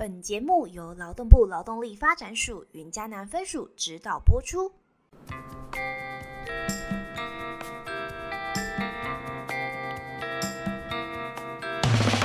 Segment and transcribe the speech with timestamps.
[0.00, 4.70] 本节目由劳动部劳动力发展署云嘉南分署指导播出。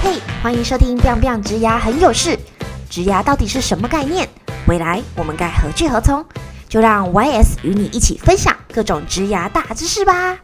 [0.04, 2.38] 嘿，欢迎收听《biang biang 植牙很有事》，
[2.92, 4.30] 植牙到底是什么概念？
[4.68, 6.24] 未来我们该何去何从？
[6.70, 10.40] 就让 YS 与你一起分享各种植牙大知识吧。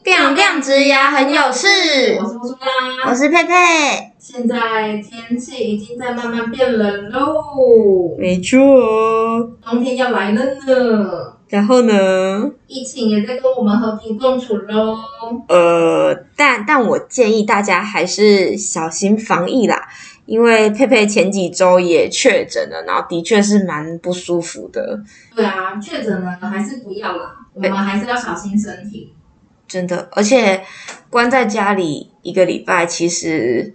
[0.00, 1.66] 收听《biang biang 植牙很有事
[2.18, 3.10] 我是苏拉。
[3.10, 8.58] 我是佩佩，现在天气已经在慢慢变冷喽，没错。
[9.62, 11.36] 冬天要来了呢。
[11.48, 12.50] 然后呢？
[12.66, 14.96] 疫情也在跟我们和平共处喽。
[15.48, 19.86] 呃，但但我建议大家还是小心防疫啦，
[20.24, 25.00] 因为佩佩前几周也确诊了，然后的确是蛮不舒服的，
[25.36, 29.12] 对啊，确诊了还是不要啦，我们还是要小心身体。
[29.70, 30.08] 真的。
[30.12, 30.62] 而且
[31.08, 33.72] 关在家里一个礼拜，其实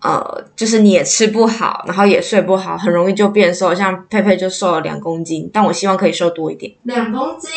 [0.00, 3.74] 呃，就是你也吃不好，然后也睡不好，很容易就变瘦。
[3.74, 6.72] 像佩佩就瘦了两公斤，但我希望可以瘦多一点。
[6.84, 7.50] 两公斤，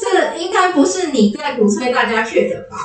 [0.00, 2.76] 这应该不是你在鼓吹大家去的吧？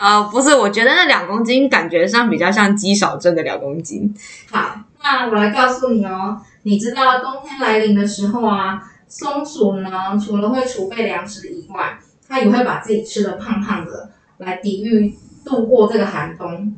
[0.00, 4.14] 呃，不是，我觉得那两公斤感觉上比较像肌少症的两公斤。
[4.50, 9.90] 好，那我来告诉你哦，你知道冬天来临的时候啊，松鼠呢
[10.24, 16.74] 除了会储备粮食以外，它也会把自己吃的胖胖的，来抵御度过这个寒冬。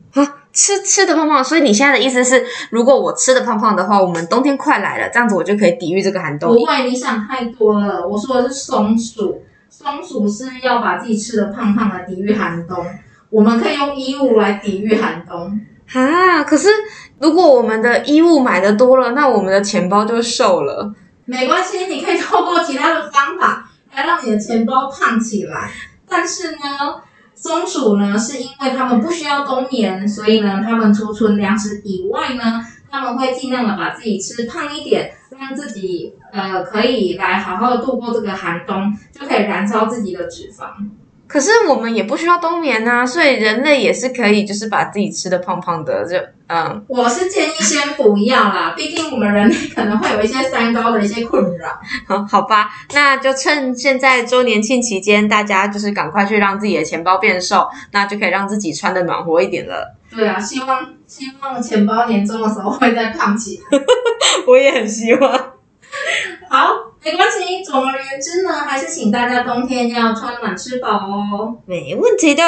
[0.53, 6.65] 吃吃的胖胖，所以你现在的意思是，如果我吃的胖胖的话，我们冬天快来了，这样子我就可以抵御这个寒冬不。
[6.65, 8.07] 会，你想太多了。
[8.09, 12.85] 我说的是松鼠，松鼠是要把自己吃的胖胖的抵御寒冬。
[13.31, 15.61] 我们可以用衣物来抵御寒冬。
[15.93, 16.69] 啊，可是
[17.21, 20.93] 如果我们的衣物买的多了，那我们的钱包就瘦了。
[21.27, 23.68] 没关系，你可以透过其他的方法来
[23.99, 25.73] 来让你的钱包胖起来。
[26.09, 26.59] 但是呢，
[27.35, 40.67] 松鼠呢，是因为它们不需要冬眠，所以呢，它们储存粮食以外呢，它们会尽量的把自己吃胖一点，让自己呃可以来好好的度过这个寒冬，就可以燃烧自己的脂肪。
[41.29, 46.17] 可是我们也不需要冬眠啊，所以人类也是可以，就是把自己吃的胖胖的，就
[46.49, 51.79] 嗯，我是建议先不要啦，毕竟我们人类可能会有一些三高的一些困扰。
[52.07, 59.95] 好 好吧，那就趁现在周年庆期间，大家就是赶快去让自己的钱包变瘦，那就可以让自己穿的暖和一点了。
[60.11, 63.79] 对啊，希望希望钱包年终的时候会再胖起来。
[64.49, 65.31] 我也很希望。
[66.49, 66.71] 好，
[67.11, 67.65] 没关系。
[67.65, 71.57] 总而言之呢，还是请大家冬天要穿暖吃饱哦。
[71.67, 72.43] 没问题的。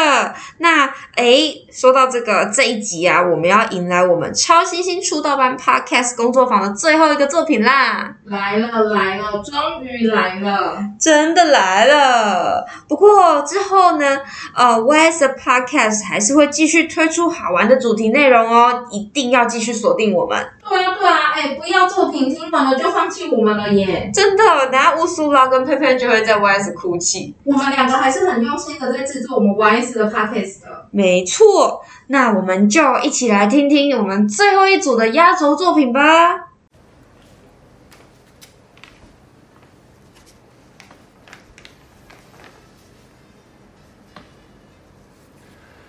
[0.58, 10.78] 那诶，说到这个这一集啊，我们要迎来我们超新星出道班 Podcast 工作坊的最后一个作品啦，来了来了，终于来了。
[10.98, 12.66] 真的来了。
[12.88, 14.20] 不过之后呢，
[14.54, 20.46] 呃，YS 的 Podcast 还是会继续推出好玩的主题内容哦，一定要继续锁定我们。
[20.70, 24.08] 对啊对啊，哎，不要作品听完了就放弃我们了耶。
[24.14, 27.34] 真的，等下乌苏拉跟佩佩就会在 YS 哭泣。
[27.42, 30.86] 我们两个还是很用心的在制作我们 YS 的 Podcast 的。
[30.92, 36.46] 没错，那我们就一起来听听我们最后一组的压轴作品吧。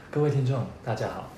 [0.10, 1.30] 各位听众，大家好，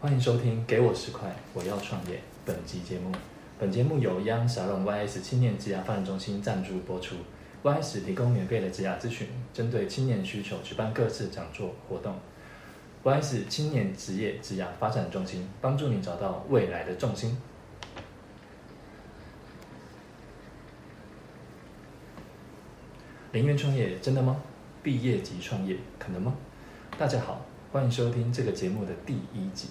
[0.00, 3.12] 欢迎收听《给我十块，我要创业》本集节目。
[3.58, 7.14] 本节目由央小龙 YS 青年职涯发展中心赞助播出。
[7.62, 12.16] YS 提供免费的职涯咨询，针对青年需求举办各式讲座活动。
[13.04, 17.36] YS 青年职业职涯发展中心帮助你找到未来的重心。
[23.30, 24.42] 零元创业真的吗？
[24.82, 26.34] 毕业即创业可能吗？
[26.98, 29.68] 大家好，欢迎收听这个节目的第一集。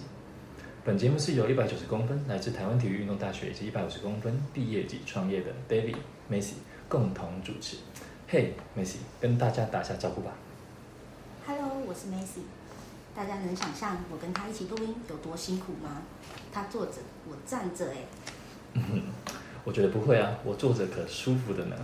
[0.84, 5.94] 本节目是由一百九十公分来自台湾体育运动大学以及一百五十公分毕业即创业的 David、
[6.28, 6.54] Macy
[6.88, 7.76] 共同主持。
[8.26, 10.32] 嘿、Macy，跟大家打下招呼吧。
[11.46, 12.42] Hello，我是 Macy。
[13.14, 16.02] 大家能想象我跟他一起录音有多辛苦吗？
[16.52, 16.94] 他坐着，
[17.28, 17.98] 我站着，哎，
[18.72, 19.02] 嗯哼，
[19.62, 21.76] 我觉得不会啊，我坐着可舒服的呢。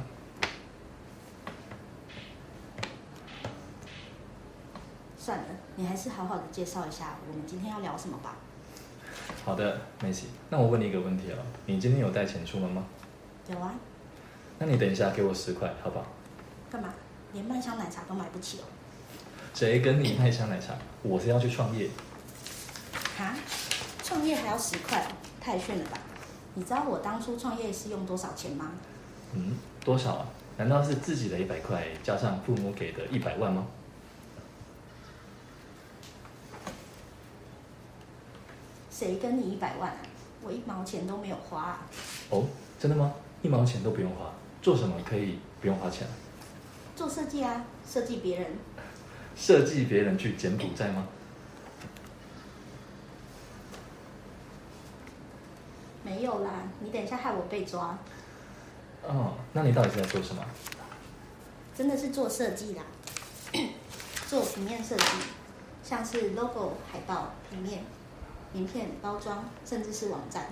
[5.16, 5.44] 算了，
[5.76, 8.34] 你还是好好的介绍一下我们今天要聊什么吧。
[9.44, 12.84] 好的，Macy，那我问你一个问题哦，你今天有带钱出门吗？
[13.50, 13.74] 有啊，
[14.58, 16.04] 那你等一下给我十块，好不好？
[16.70, 16.92] 干嘛？
[17.32, 18.64] 连麦香奶茶都买不起哦？
[19.54, 20.74] 谁跟你卖香奶茶？
[21.02, 21.88] 我是要去创业。
[23.16, 23.34] 哈？
[24.02, 25.06] 创业还要十块哦？
[25.40, 25.98] 太炫了吧！
[26.54, 28.72] 你知道我当初创业是用多少钱吗？
[29.34, 30.26] 嗯，多少啊？
[30.56, 33.66] 难道是自己的一百块加上父母给的一百万吗？
[38.98, 39.98] 谁跟你一百万啊？
[40.42, 41.86] 我一毛钱都没有花、啊。
[42.30, 42.44] 哦，
[42.80, 43.14] 真的吗？
[43.42, 46.04] 一毛钱都不用花，做什么可以不用花钱？
[46.96, 48.50] 做设计啊，设计别人。
[49.36, 51.06] 设计别人去柬埔寨吗？
[56.02, 56.50] 没有啦，
[56.80, 57.96] 你等一下害我被抓。
[59.06, 60.44] 哦，那你到底是在做什么？
[61.76, 62.82] 真的是做设计啦，
[64.26, 65.04] 做平面设计，
[65.84, 67.84] 像是 logo、海报、平面、
[68.52, 70.46] 名片、包装，甚至是网站，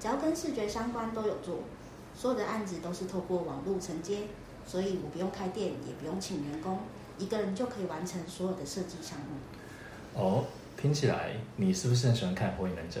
[0.00, 1.60] 只要跟视觉相关都有做。
[2.14, 4.20] 所有的案子都是透过网络承接，
[4.66, 6.80] 所以我不用开店，也不用请员工，
[7.18, 10.18] 一个人就可以完成所有的设计项目。
[10.18, 10.44] 哦，
[10.78, 13.00] 听起来你是不是很喜欢看《火影忍者》？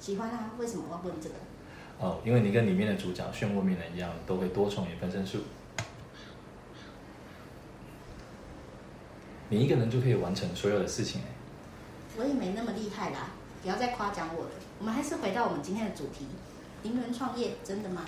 [0.00, 0.52] 喜欢啊？
[0.58, 1.34] 为什么我要问这个？
[1.98, 5.40] 哦，因为你跟里面的主角漩涡鸣人一样，都会多重影分身术。
[9.50, 11.37] 你一个人就可以完成所有的事情哎。
[12.18, 13.28] 我也没那么厉害啦，
[13.62, 14.50] 不要再夸奖我了。
[14.80, 16.26] 我们还是回到我们今天的主题：
[16.82, 18.04] 零元创业真的吗？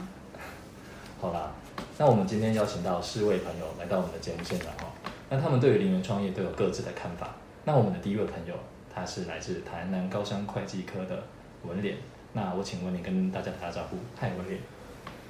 [1.21, 1.53] 好啦，
[1.97, 4.91] 那我们今天邀请到四位朋友来到我们的节目现场哦。
[5.29, 7.37] 那他们对于零元创业都有各自的看法。
[7.65, 8.55] 那我们的第一位朋友，
[8.93, 11.23] 他是来自台南高商会计科的
[11.63, 11.97] 文脸。
[12.33, 13.97] 那我请文脸跟大家打个招呼。
[14.19, 14.59] 嗨，文脸。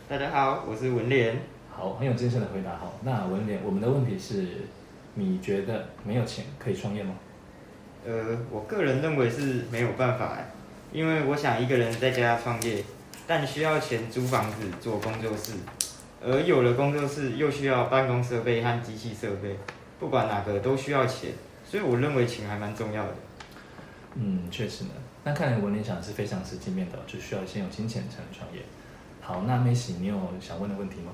[0.08, 1.38] 大家好，我是文脸。
[1.70, 2.90] 好，很有精神的回答哈。
[3.02, 4.46] 那文脸，我们的问题是，
[5.12, 7.14] 你觉得没有钱可以创业吗？
[8.06, 10.38] 呃，我个人认为是没有办法，
[10.92, 12.82] 因为我想一个人在家创业，
[13.26, 15.52] 但需要钱租房子做工作室，
[16.22, 19.56] 而有了工作室又需要办公设备和机器设备，
[19.98, 21.32] 不管哪个都需要钱，
[21.64, 23.14] 所以我认为钱还蛮重要的。
[24.14, 24.90] 嗯，确实呢。
[25.22, 28.62] 那看来文联想的是非常实际面的，就需要先有金钱才能创业。
[29.20, 31.12] 好，那梅喜，你有想问的问题吗？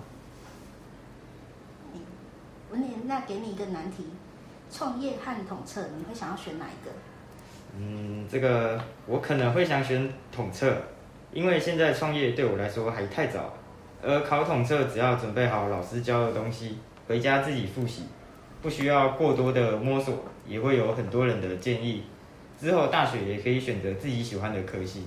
[2.71, 4.06] 文联，那给你一个难题：
[4.71, 6.91] 创业和统测，你会想要选哪一个？
[7.79, 10.75] 嗯，这个我可能会想选统测，
[11.33, 13.53] 因为现在创业对我来说还太早，
[14.03, 18.05] 而考统测只要准备好老师教的东西，回家自己复习，
[18.63, 22.05] 不需要过多的摸索，也会有很多人的建议。
[22.59, 25.07] 之后大学也可以选择自己喜欢的科系。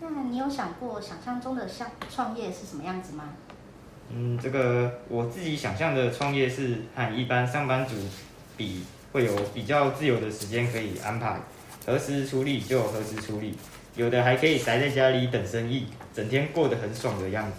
[0.00, 3.24] 那你有想过想象中的像创业是什么样子吗？
[4.10, 7.94] 嗯，这个我自己想象的创业是和一般上班族
[8.58, 8.82] 比，
[9.12, 11.40] 会有比较自由的时间可以安排，
[11.86, 13.56] 何时处理就何时处理，
[13.94, 17.56] 有的还可以宅在家里等生意，整天过得很爽的样子。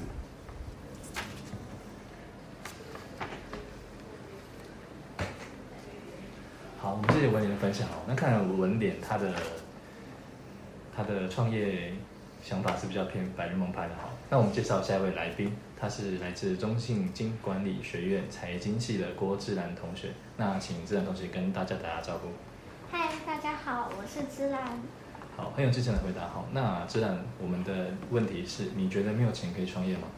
[6.77, 8.03] 好，我们谢谢文脸的分享哦。
[8.07, 9.33] 那看来文脸他的
[10.95, 11.93] 他的创业
[12.43, 14.09] 想法是比较偏白日梦派的哈。
[14.29, 15.51] 那我们介绍下一位来宾，
[15.81, 20.09] 他是来自中信经管理学院财经系的郭志兰同学。
[20.35, 22.27] 那请志兰同学跟大家打打招呼。
[22.91, 24.61] 嗨，大家好，我是芝兰。
[25.37, 26.27] 好，很有自信的回答。
[26.27, 30.09] 好，那芝兰，我们的问题是，你觉得没有钱可以创业吗？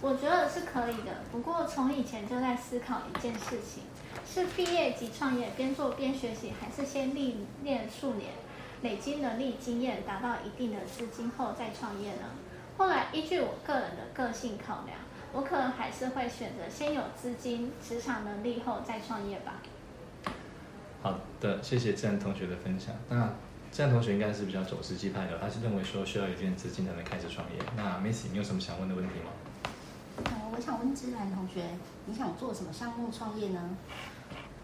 [0.00, 3.82] 我觉得是可以的，不过从以前就在思考一件事情：
[4.26, 8.30] 是毕业即创业，边做边学习，还是先历练数年，
[8.80, 12.22] 累积能力经验，达到一定的资金后再创业呢？
[12.78, 14.96] 后来依据我个人的个性考量，
[15.32, 19.54] 我可能还是会选择先有资金、职场能力后再创业吧。
[21.02, 22.94] 好的，谢谢自然同学的分享。
[23.08, 23.32] 那
[23.70, 27.58] 自然同学应该是比较走实际派的，他是认为说需要有一定资金才能开始创业。
[27.76, 29.30] 那 Missy，你有什么想问的问题吗？
[30.24, 31.64] 呃，我想问芝兰同学，
[32.06, 33.76] 你想做什么项目创业呢？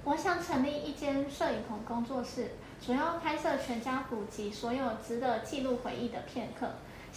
[0.05, 2.51] 我想成立一间摄影棚工作室，
[2.85, 6.69] 主要拍摄全家福及所有值得记录回忆的片刻，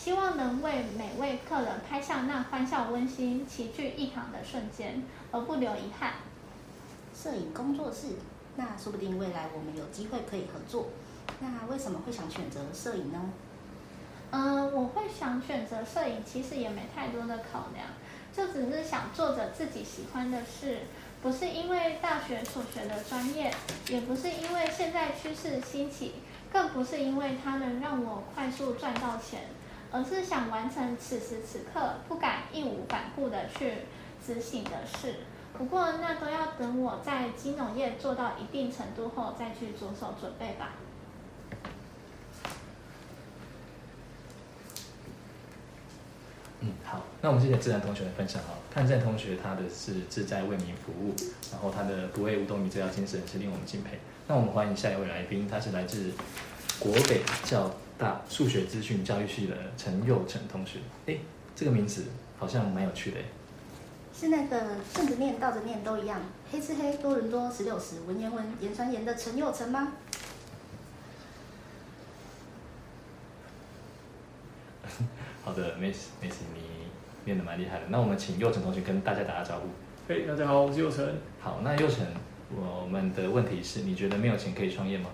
[0.01, 6.13] 希望能为每位客人拍下那欢笑、温馨、齐聚一堂的瞬间，而不留遗憾。
[7.13, 8.15] 摄影工作室，
[8.55, 10.87] 那说不定未来我们有机会可以合作。
[11.41, 13.29] 那为什么会想选择摄影呢？
[14.31, 17.87] 嗯，我会想选择摄影，其实也没太多的考量，
[18.33, 20.79] 就只是想做着自己喜欢的事，
[21.21, 23.53] 不是因为大学所学的专业，
[23.89, 26.13] 也不是因为现在趋势兴起，
[26.53, 29.41] 更不是因为它能让我快速赚到钱，
[29.91, 33.73] 而是想完成此时此刻不敢义无反顾的去
[34.25, 35.15] 执行的事。
[35.57, 40.73] 不过那都要等我在金融业做到一定程度后再去着手准备吧。
[46.61, 48.49] 嗯，好，那我们谢谢自然同学的分享哈。
[48.69, 51.15] 看自然同学他的是志在为民服务，
[51.51, 53.99] 然后他的不为五斗米折腰精神是令我们敬佩。
[54.27, 56.11] 那我们欢迎下一位来宾，他是来自
[56.77, 60.79] 国北教大数学资讯教育系的陈佑成同学。
[61.05, 61.17] 哎，
[61.53, 62.05] 这个名字
[62.37, 63.25] 好像蛮有趣的诶。
[64.17, 69.91] 是那个顺着念、倒着念都一样，黑吃黑，多伦多十六十，文言文，言传言的陈佑成吗？
[75.43, 76.61] 好的，Miss Miss，你
[77.25, 77.87] 念的蛮厉害的。
[77.89, 79.67] 那我们请佑成同学跟大家打个招呼。
[80.07, 81.05] 嘿，大家好，我是佑成。
[81.41, 82.05] 好，那佑成，
[82.55, 85.09] 我们的问题是，你觉得没有钱可以创业吗？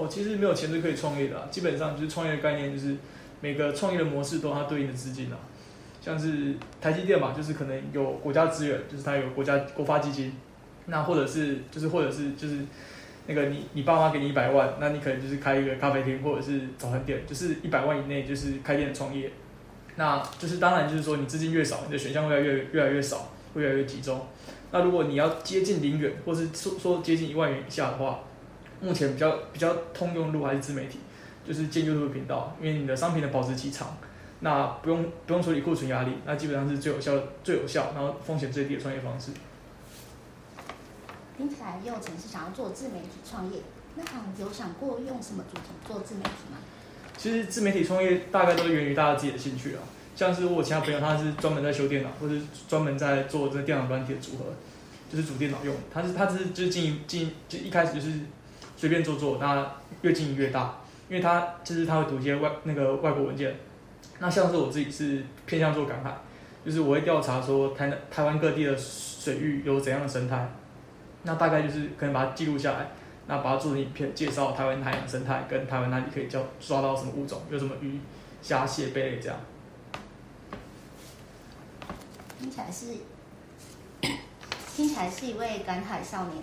[0.00, 2.96] 哦，其实没有钱是可以创业的、啊，基本上就是创业的概念，就是
[3.42, 5.36] 每个创业的模式都有它对应的资金啊。
[6.00, 10.32] 像是台积电嘛，就是可能有国家资源，就是它有国家国发基金，
[10.86, 12.56] 那或者是就是或者是就是
[13.26, 19.30] 那个你你爸妈给你一百万，那你可能就是开一个咖啡厅或者是早餐店，就是一百万以内就是开店创业。
[19.96, 24.26] 那就是当然就是说你资金越少，你的选项会越来越越来越少，会越来越集中。
[24.72, 28.20] 那如果你要接近零元，或是说说接近一万元以下的话，
[28.80, 30.98] 目前比较比较通用路还是自媒体，
[31.46, 33.96] 就是建 YouTube 频道，因为你的商品的保质期长，
[34.40, 37.12] 那不用不用处理库存压力，那基本上是最有效
[37.44, 39.32] 最有效，然后风险最低的创业方式。
[41.36, 43.60] 听起来佑成是想要做自媒体创业，
[43.96, 44.02] 那
[44.38, 46.58] 有想过用什么主题做自媒体吗？
[47.16, 49.82] 其实自媒体创业大概都是源于大家自己的兴趣啊，
[50.16, 54.44] 像是我其他朋友他是专门在修电脑，或是专门在做这个电脑软体的组合，
[55.10, 58.20] 就是主电脑用，他是他是就是经营经营就一开始就是
[58.80, 59.70] 随便做做，那
[60.00, 60.74] 越经营越大，
[61.10, 63.54] 因为他就是他会读一些外那个外国文件，
[64.20, 66.16] 那像是我自己是偏向做赶海，
[66.64, 70.50] 就是我会调查说台台湾各地的水域有怎样的生态，
[71.24, 72.88] 那大概就是可能把它记录下来，
[73.26, 78.00] 那把它做成影片，介绍台湾海洋生态跟台湾哪里可以叫抓到什么物种，有什么鱼、
[78.40, 79.38] 虾、蟹、贝类这样。
[82.38, 82.86] 听起来是
[84.74, 86.42] 听起来是一位赶海少年。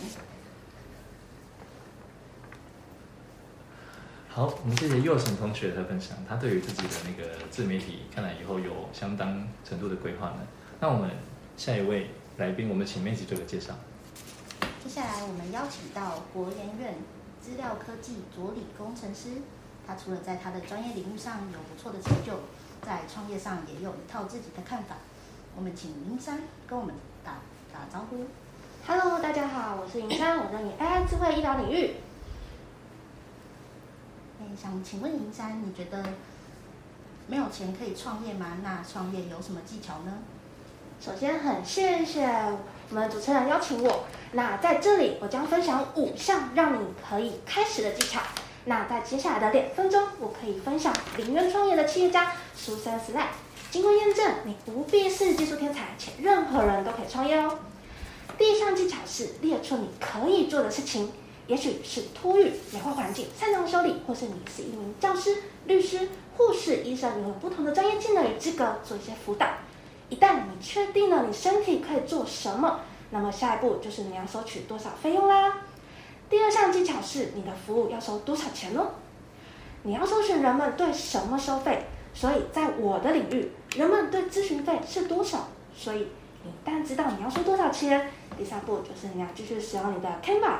[4.37, 10.37] 好，我们谢谢佑成同学的分享，他对于自己的那个自媒体，看来以后有相当程度的规划呢。
[10.79, 11.09] 那我们
[11.57, 13.73] 下一位来宾，我们请妹子做个介绍。
[14.83, 16.93] 接下来我们邀请到国研院
[17.41, 19.41] 资料科技佐理工程师，
[19.87, 22.33] 他除了在他的专业领域上有不错的成就，
[22.85, 24.97] 在创业上也有一套自己的看法。
[25.55, 26.93] 我们请林山跟我们
[27.25, 27.39] 打
[27.73, 28.27] 打招呼。
[28.85, 31.95] Hello，大家好，我是云山，我在你 AI 智慧医疗领域。
[34.55, 36.03] 想请问银山，你觉得
[37.27, 38.59] 没有钱可以创业吗？
[38.63, 40.13] 那创业有什么技巧呢？
[40.99, 42.25] 首先，很谢谢
[42.89, 44.05] 我们主持人邀请我。
[44.31, 48.21] 那在这里，我将分享五项让你可以开始的技巧。
[48.65, 53.29] 那在接下来的两分钟，我可以分享零元创业的企业家苏珊斯赖。
[53.69, 57.59] 经过验证，你不必是技术天才，且任何人都可以创业哦。
[58.37, 61.11] 第一项技巧是列出你可以做的事情，
[61.47, 69.47] 也许是突遇、美化环境、擅长修理，或是你是一名教师、律师、护士、医生，你有不同的专业技能与资格做一些辅导。
[70.09, 75.61] 一旦你确定了你身体可以做什么，那么下一步就是你要收取多少费用啦。
[76.29, 78.85] 第二项技巧是你的服务要收多少钱呢？
[79.83, 86.09] 你要搜寻人们对什么收费，所以在我的领域，人们对咨询费是多少，所以
[86.43, 90.57] 你一旦知道你要收多少钱，第三步就是你要继续使用你的 Canva。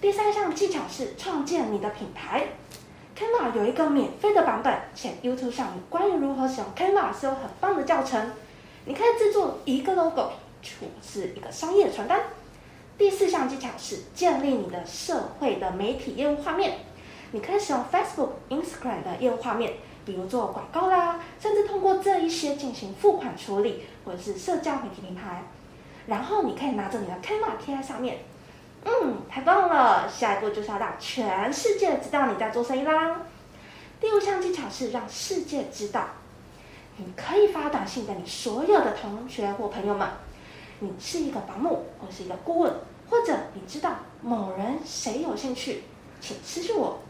[0.00, 2.46] 第三项技巧是创建你的品牌。
[3.16, 8.30] Canva 有一个免费的版本，且 YouTube 上关于如何使用 Canva 是有很棒的教程。
[8.84, 10.30] 你可以制作一个 logo，
[10.62, 12.20] 或是一个商业传单。
[12.96, 16.78] 第四项技巧是建立你的社会的媒体业务画面。
[17.32, 19.72] 你可以使用 Facebook、Instagram 的业务画面，
[20.06, 25.42] 比如做广告啦，甚至通过这一些进行付款处理，或者是社交媒体平台。
[26.06, 28.18] 然后你可以拿着你的 Canva 贴在上面。
[28.84, 30.08] 嗯，太棒了！
[30.08, 33.22] 下一步就是要让全世界知道你在做生意啦。
[34.00, 36.04] 第五项技巧是让世界知道，
[36.96, 40.08] 你可以发短信给你所有的同学或朋友们，
[40.78, 42.72] 你是一个保姆或是一个顾问，
[43.10, 45.82] 或者你知道某人谁有兴趣，
[46.20, 47.00] 请私信我。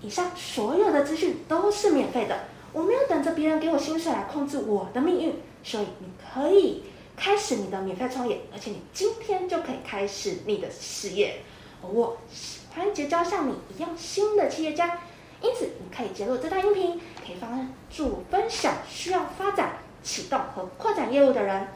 [0.00, 2.36] 以上所有的资讯都是免费的，
[2.72, 6.84] 我没有等着别人给我薪水来控制我的命运，所以你可以
[7.22, 11.36] 开始你的免费创业，而且你今天就可以开始你的事业。
[11.80, 14.98] 我喜欢结交像你一样新的企业家，
[15.40, 21.68] 因此你可以截录这段音频，可以帮助分享需要发展、启动和扩展业务的人。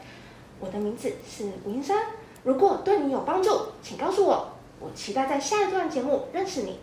[0.59, 2.07] 我的名字是吴英山，
[2.43, 4.49] 如果对你有帮助，请告诉我，
[4.81, 6.77] 我期待在下一段节目认识你。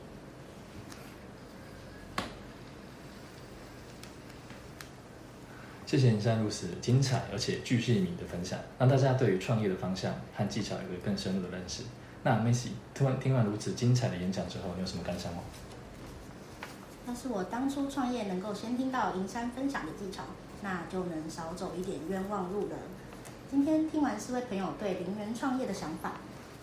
[5.87, 11.83] 谢谢林山如此精彩而且具细迷的分享，让大家对于创业的方向和技巧有个更深入的认识。
[12.23, 15.41] 那 Macy 听完听完如此精彩的演讲之后，你有什么感想吗？
[17.07, 20.23] 要是我当初创业能够先听到银山分享的技巧，
[20.63, 22.77] 那就能少走一点冤枉路了。
[23.51, 26.15] 今天听完四位朋友对零元创业的想法，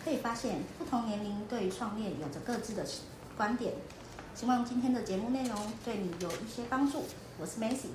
[0.03, 2.83] 可以发现不同年龄对创业有着各自的
[3.37, 3.73] 观点。
[4.33, 7.03] 希望今天的节目内容对你有一些帮助。
[7.39, 7.89] 我是 Macy，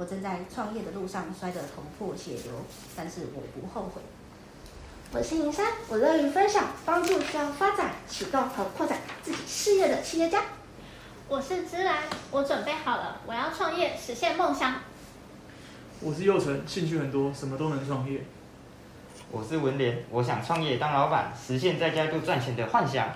[0.00, 2.52] 我正在创业的路上摔得头破血流，
[2.96, 4.00] 但是我不后悔。
[5.12, 10.42] 我是银山，我乐于分享，帮助需要发展、启动和扩展自己事业的企业家。
[11.28, 14.76] 我是芝兰，我准备好了，我要创业，实现梦想。
[16.00, 18.22] 我是佑成，兴趣很多，什么都能创业。
[19.30, 23.12] 我是文莲，我想创业当老板，实现在家就赚钱的幻想。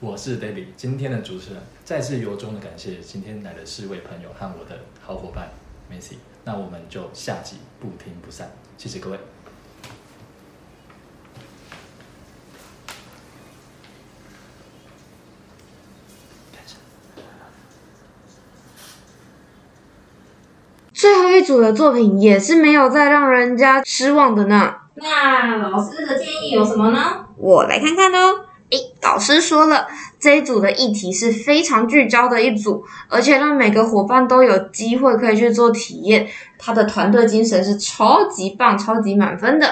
[0.00, 5.48] 我是 David，今天的主持人，再次由衷的感谢今天来的四位朋友和我的好伙伴
[5.94, 9.18] Macy，那我们就下集不听不散，谢谢各位。
[20.92, 24.74] 最后一组的作品也是没有再让人家失望的呢。
[24.94, 27.26] 那老师的建议有什么呢？
[27.36, 28.46] 我来看看哦。
[28.70, 29.86] 诶，老师说了，
[30.24, 36.26] 这一组的议题是非常聚焦的一组，而且让每个伙伴都有机会可以去做体验。
[36.58, 39.68] 他的团队精神是超级棒、超级满分的。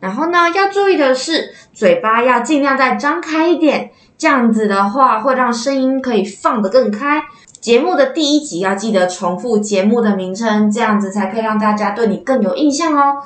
[0.00, 7.22] 然后呢，要注意的是，嘴巴要尽量再张开一点，这样子的话会让声音可以放得更开。
[7.60, 13.22] 节目的第一集要记得重复节目的名称，这样子才可以让大家对你更有印象哦。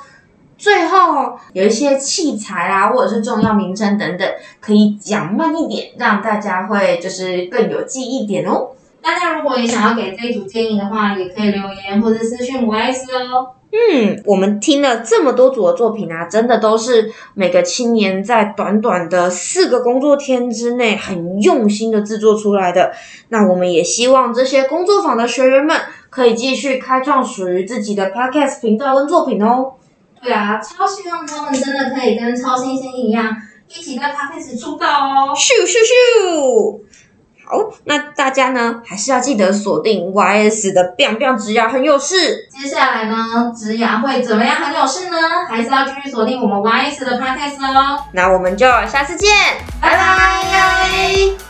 [0.56, 4.28] 最后有一些器材啊，或者是重要名称等等，
[4.60, 8.68] 可以讲慢一点，让大家会就是更有记忆点哦。
[9.02, 13.48] 大家如果也想要给这一组建议的话，也可以留言或者私讯我 S 哦。
[13.70, 22.92] 嗯，我们听了这么多组的作品啊，真的都是每个青年在短短的四个工作天之内，很用心的制作出来的。
[23.30, 25.76] 那我们也希望这些工作坊的学员们，
[26.08, 29.72] 可以继续开创属于自己的 podcast 频道跟作品哦。
[30.24, 33.36] 对啊，超希望他们真的可以跟超新星一样，
[33.68, 35.34] 一起在 podcast 出道哦。
[35.36, 36.80] 咻咻咻！
[37.46, 42.48] 好，那大家呢，还是要记得锁定 YS 的 biang biang 职涯很有事。
[42.48, 45.16] 接下来呢，职涯会怎么样很有事呢？
[45.46, 48.02] 还是要继续锁定我们 YS 的 podcast 哦。
[48.12, 49.30] 那我们就下次见，
[49.78, 51.43] 拜拜。